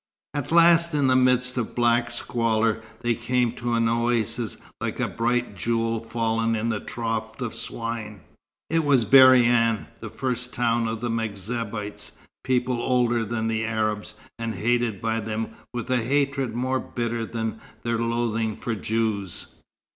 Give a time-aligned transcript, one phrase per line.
[0.33, 5.07] At last, in the midst of black squalor, they came to an oasis like a
[5.07, 8.21] bright jewel fallen in the trough of swine.
[8.71, 14.55] It was Berryan, the first town of the M'Zabites, people older than the Arabs, and
[14.55, 19.53] hated by them with a hatred more bitter than their loathing for Jews.